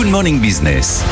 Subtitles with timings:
[0.00, 1.04] Good Morning Business.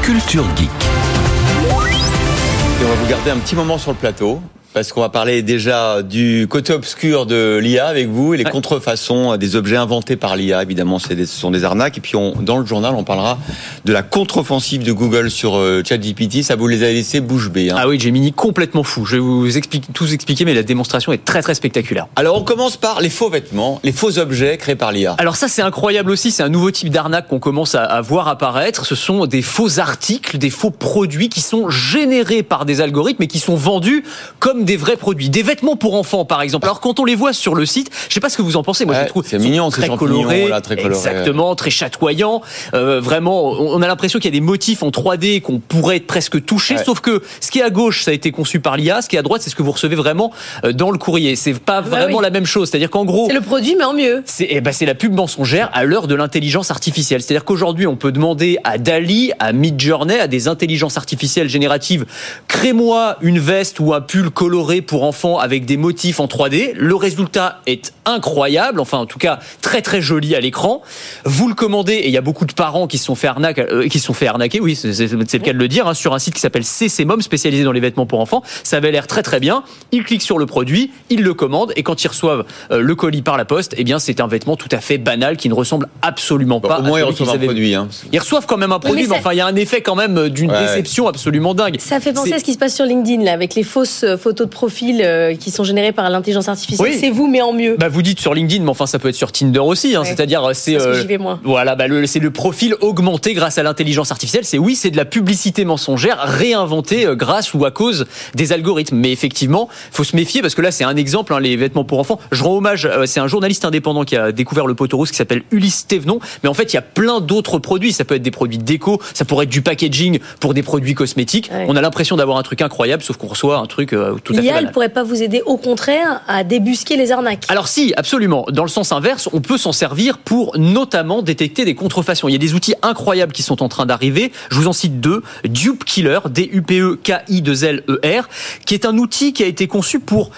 [0.00, 0.70] Culture Geek.
[0.70, 4.40] Et on va vous garder un petit moment sur le plateau
[4.72, 9.36] parce qu'on va parler déjà du côté obscur de l'IA avec vous et les contrefaçons
[9.36, 10.62] des objets inventés par l'IA.
[10.62, 11.98] Évidemment, ce sont des arnaques.
[11.98, 13.38] Et puis, on, dans le journal, on parlera
[13.84, 16.42] de la contre-offensive de Google sur euh, ChatGPT.
[16.42, 17.70] Ça vous les a laissés bouche bée.
[17.70, 17.76] Hein.
[17.78, 19.04] Ah oui, Gemini complètement fou.
[19.04, 22.06] Je vais vous expliquer, tous expliquer, mais la démonstration est très très spectaculaire.
[22.16, 25.14] Alors, on commence par les faux vêtements, les faux objets créés par l'IA.
[25.18, 26.30] Alors ça, c'est incroyable aussi.
[26.30, 28.86] C'est un nouveau type d'arnaque qu'on commence à, à voir apparaître.
[28.86, 33.28] Ce sont des faux articles, des faux produits qui sont générés par des algorithmes et
[33.28, 34.04] qui sont vendus
[34.38, 35.28] comme des vrais produits.
[35.28, 36.66] Des vêtements pour enfants, par exemple.
[36.66, 38.62] Alors quand on les voit sur le site, je sais pas ce que vous en
[38.62, 38.84] pensez.
[38.84, 40.50] Moi, Ouais, je trouve c'est mignon, très là, très colorés.
[40.86, 42.42] exactement, très chatoyants.
[42.74, 46.44] Euh, vraiment, on a l'impression qu'il y a des motifs en 3D qu'on pourrait presque
[46.44, 46.76] toucher.
[46.76, 46.84] Ouais.
[46.84, 49.02] Sauf que ce qui est à gauche, ça a été conçu par l'IA.
[49.02, 50.32] Ce qui est à droite, c'est ce que vous recevez vraiment
[50.64, 51.36] euh, dans le courrier.
[51.36, 52.22] C'est pas vraiment oui.
[52.22, 52.68] la même chose.
[52.70, 54.22] C'est-à-dire qu'en gros, C'est le produit, mais en mieux.
[54.26, 57.22] c'est eh ben, c'est la pub mensongère à l'heure de l'intelligence artificielle.
[57.22, 62.04] C'est-à-dire qu'aujourd'hui, on peut demander à Dali, à Midjourney, à des intelligences artificielles génératives,
[62.48, 64.51] crée-moi une veste ou un pull coloré
[64.86, 66.72] pour enfants avec des motifs en 3D.
[66.74, 70.82] Le résultat est incroyable, enfin en tout cas très très joli à l'écran.
[71.24, 73.62] Vous le commandez et il y a beaucoup de parents qui se sont fait arnaquer,
[73.70, 74.60] euh, qui se sont fait arnaquer.
[74.60, 77.22] Oui, c'est le cas de le dire, hein, sur un site qui s'appelle CC Mom,
[77.22, 78.42] spécialisé dans les vêtements pour enfants.
[78.62, 79.62] Ça avait l'air très très bien.
[79.90, 83.22] Ils cliquent sur le produit, ils le commandent et quand ils reçoivent euh, le colis
[83.22, 85.88] par la poste, eh bien c'est un vêtement tout à fait banal qui ne ressemble
[86.02, 86.80] absolument Bon, pas.
[86.80, 87.74] au moins, à ils celui reçoivent un produit.
[87.74, 87.88] Hein.
[88.12, 89.80] Ils reçoivent quand même un produit, mais mais ça- enfin il y a un effet
[89.80, 90.60] quand même d'une Ouais.
[90.60, 91.76] déception absolument dingue.
[91.78, 94.16] Ça fait penser à ce qui se passe sur LinkedIn, là, avec les fausses euh,
[94.42, 96.88] photos de profil euh, qui sont générées par l'intelligence artificielle.
[96.90, 96.96] Oui.
[96.98, 97.76] C'est vous, mais en mieux.
[97.78, 99.94] Bah vous dites sur LinkedIn, mais enfin ça peut être sur Tinder aussi.
[99.94, 100.08] Hein, Ouais.
[100.08, 101.38] C'est-à-dire c'est euh, vais moins.
[101.44, 104.44] voilà, bah, c'est le profil augmenté grâce à l'intelligence artificielle.
[104.44, 108.96] C'est oui, c'est de la publicité mensongère réinventée euh, grâce ou à cause des algorithmes.
[108.96, 112.00] Mais effectivement, faut se méfier parce que là c'est un exemple, hein, les vêtements pour
[112.00, 112.18] enfants.
[112.32, 115.16] Je rends hommage, euh, c'est un journaliste indépendant qui a découvert le poteau rouge qui
[115.16, 116.18] s'appelle Ulysse Thévenon.
[116.42, 117.92] Mais en fait il y a plein d'autres produits.
[117.92, 121.50] Ça peut être des produits déco, ça pourrait être du packaging pour des produits cosmétiques.
[121.52, 121.66] Ouais.
[121.68, 124.58] On a l'impression d'avoir un truc incroyable, sauf qu'on reçoit un truc euh, tout L'IA,
[124.58, 127.44] elle pourrait pas vous aider, au contraire, à débusquer les arnaques.
[127.48, 128.46] Alors si, absolument.
[128.50, 132.28] Dans le sens inverse, on peut s'en servir pour notamment détecter des contrefaçons.
[132.28, 134.32] Il y a des outils incroyables qui sont en train d'arriver.
[134.50, 135.22] Je vous en cite deux.
[135.44, 138.28] Dupe Killer, D-U-P-E-K-I-2-L-E-R,
[138.66, 140.30] qui est un outil qui a été conçu pour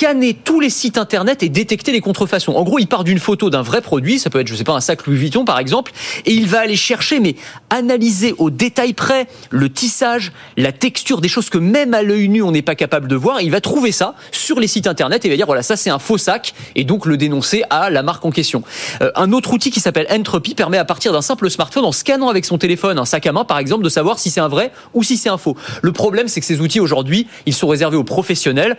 [0.00, 2.52] scanner tous les sites internet et détecter les contrefaçons.
[2.52, 4.72] En gros, il part d'une photo d'un vrai produit, ça peut être, je sais pas,
[4.72, 5.92] un sac Louis Vuitton par exemple,
[6.24, 7.36] et il va aller chercher, mais
[7.68, 12.42] analyser au détail près le tissage, la texture, des choses que même à l'œil nu
[12.42, 13.42] on n'est pas capable de voir.
[13.42, 15.90] Il va trouver ça sur les sites internet et il va dire voilà ça c'est
[15.90, 18.62] un faux sac et donc le dénoncer à la marque en question.
[19.02, 22.30] Euh, un autre outil qui s'appelle Entropy permet à partir d'un simple smartphone en scannant
[22.30, 24.72] avec son téléphone un sac à main par exemple de savoir si c'est un vrai
[24.94, 25.58] ou si c'est un faux.
[25.82, 28.78] Le problème c'est que ces outils aujourd'hui ils sont réservés aux professionnels.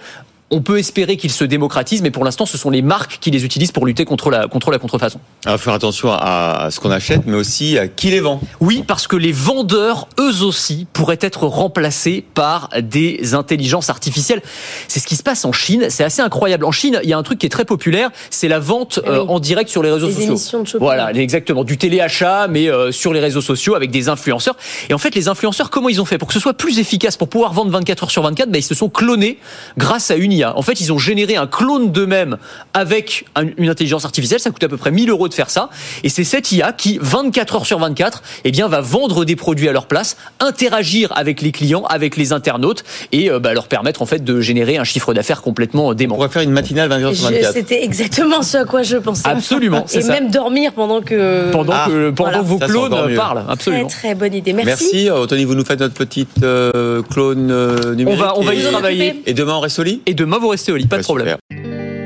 [0.52, 3.46] On peut espérer qu'ils se démocratisent, mais pour l'instant, ce sont les marques qui les
[3.46, 5.20] utilisent pour lutter contre la, contre la contrefaçon.
[5.46, 8.42] Il faut faire attention à, ce qu'on achète, mais aussi à qui les vend.
[8.60, 14.42] Oui, parce que les vendeurs, eux aussi, pourraient être remplacés par des intelligences artificielles.
[14.90, 15.86] C'est ce qui se passe en Chine.
[15.90, 16.66] C'est assez incroyable.
[16.66, 19.10] En Chine, il y a un truc qui est très populaire, c'est la vente oui.
[19.10, 20.30] euh, en direct sur les réseaux Les sociaux.
[20.32, 20.86] émissions de shopping.
[20.86, 21.64] Voilà, exactement.
[21.64, 24.58] Du téléachat, mais euh, sur les réseaux sociaux avec des influenceurs.
[24.90, 26.18] Et en fait, les influenceurs, comment ils ont fait?
[26.18, 28.64] Pour que ce soit plus efficace, pour pouvoir vendre 24 heures sur 24 ben, Ils
[28.64, 29.38] se sont clonés
[29.78, 30.58] grâce à une IA.
[30.58, 32.38] En fait, ils ont généré un clone d'eux-mêmes
[32.74, 34.40] avec un- une intelligence artificielle.
[34.40, 35.70] Ça coûte à peu près 1000 euros de faire ça.
[36.04, 39.70] Et c'est cette IA qui, 24 heures sur 24, eh bien, va vendre des produits
[39.70, 44.02] à leur place, interagir avec les clients, avec les internautes et euh, bah, leur permettre
[44.02, 46.16] en fait de générer un chiffre d'affaires complètement On dément.
[46.16, 47.54] pourrait faire une matinale 24 sur Je- 24.
[47.54, 49.28] C'était exactement ce à quoi je pensais.
[49.28, 50.12] Absolument, Et ça.
[50.14, 51.52] même dormir pendant que.
[51.52, 52.40] Pendant Ah, que, pendant voilà.
[52.40, 53.88] que vos Ça, clones parlent, Très absolument.
[53.88, 54.54] très bonne idée.
[54.54, 54.66] Merci.
[54.92, 55.10] Merci.
[55.10, 58.20] Euh, Tony, vous nous faites notre petite euh, clone euh, numérique.
[58.20, 59.22] On va, on va y travailler.
[59.26, 60.02] et demain, on reste au lit?
[60.06, 61.38] Et demain, vous restez au lit, pas de problème.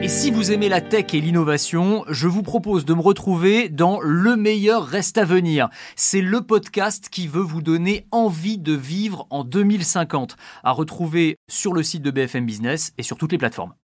[0.01, 3.99] Et si vous aimez la tech et l'innovation, je vous propose de me retrouver dans
[4.01, 5.69] Le meilleur reste à venir.
[5.95, 11.73] C'est le podcast qui veut vous donner envie de vivre en 2050, à retrouver sur
[11.73, 13.75] le site de BFM Business et sur toutes les plateformes.